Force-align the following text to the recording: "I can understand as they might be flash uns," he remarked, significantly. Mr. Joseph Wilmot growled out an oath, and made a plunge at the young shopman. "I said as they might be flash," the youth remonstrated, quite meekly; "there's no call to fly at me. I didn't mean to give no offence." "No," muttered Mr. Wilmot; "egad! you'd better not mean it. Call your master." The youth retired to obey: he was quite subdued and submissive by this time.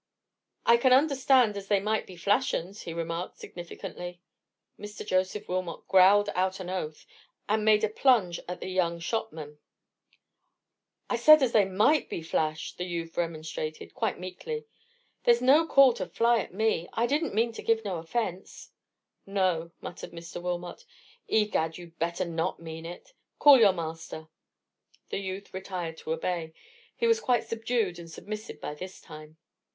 "I 0.65 0.77
can 0.77 0.93
understand 0.93 1.55
as 1.57 1.67
they 1.67 1.79
might 1.79 2.07
be 2.07 2.15
flash 2.17 2.55
uns," 2.55 2.81
he 2.81 2.91
remarked, 2.91 3.37
significantly. 3.37 4.19
Mr. 4.79 5.05
Joseph 5.05 5.47
Wilmot 5.47 5.87
growled 5.87 6.27
out 6.33 6.59
an 6.59 6.71
oath, 6.71 7.05
and 7.47 7.63
made 7.63 7.83
a 7.83 7.87
plunge 7.87 8.39
at 8.47 8.61
the 8.61 8.67
young 8.69 8.99
shopman. 8.99 9.59
"I 11.07 11.17
said 11.17 11.43
as 11.43 11.51
they 11.51 11.65
might 11.65 12.09
be 12.09 12.23
flash," 12.23 12.73
the 12.73 12.85
youth 12.85 13.15
remonstrated, 13.15 13.93
quite 13.93 14.17
meekly; 14.19 14.65
"there's 15.23 15.39
no 15.39 15.67
call 15.67 15.93
to 15.93 16.07
fly 16.07 16.39
at 16.39 16.51
me. 16.51 16.89
I 16.93 17.05
didn't 17.05 17.35
mean 17.35 17.51
to 17.51 17.61
give 17.61 17.85
no 17.85 17.97
offence." 17.97 18.71
"No," 19.27 19.69
muttered 19.81 20.13
Mr. 20.13 20.41
Wilmot; 20.41 20.83
"egad! 21.27 21.77
you'd 21.77 21.99
better 21.99 22.25
not 22.25 22.59
mean 22.59 22.87
it. 22.87 23.13
Call 23.37 23.59
your 23.59 23.71
master." 23.73 24.29
The 25.09 25.19
youth 25.19 25.53
retired 25.53 25.97
to 25.97 26.13
obey: 26.13 26.53
he 26.95 27.05
was 27.05 27.19
quite 27.19 27.43
subdued 27.43 27.99
and 27.99 28.09
submissive 28.09 28.59
by 28.59 28.73
this 28.73 28.99
time. 28.99 29.37